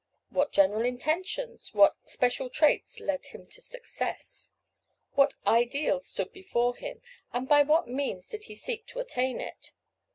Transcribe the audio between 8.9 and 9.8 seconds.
attain it?